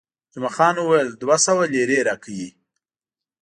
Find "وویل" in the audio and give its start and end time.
0.79-1.09